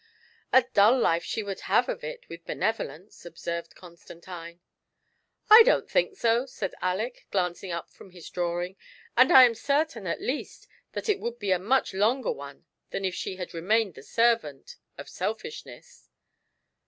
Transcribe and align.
"A 0.51 0.63
dull 0.73 0.97
life 0.97 1.23
she 1.23 1.43
would 1.43 1.59
have 1.69 1.87
of 1.87 2.03
it 2.03 2.27
with 2.27 2.43
Benevolence," 2.47 3.23
observed 3.23 3.75
Constantine." 3.75 4.59
I 5.51 5.61
don't 5.61 5.87
think 5.91 6.15
so," 6.17 6.47
said 6.47 6.73
Aleck, 6.81 7.27
glancing 7.29 7.69
up 7.71 7.91
from 7.91 8.09
his 8.09 8.27
drawing; 8.31 8.77
"and 9.15 9.31
I 9.31 9.43
am 9.43 9.53
certain, 9.53 10.07
at 10.07 10.19
least, 10.19 10.67
that 10.93 11.07
it 11.07 11.19
woidd 11.19 11.37
be 11.37 11.51
a 11.51 11.59
much 11.59 11.93
longer 11.93 12.31
one 12.31 12.65
than 12.89 13.05
if 13.05 13.13
she 13.13 13.35
had 13.35 13.53
remained 13.53 13.93
the 13.93 14.01
servant 14.01 14.75
of 14.97 15.07
Selfishness." 15.07 16.09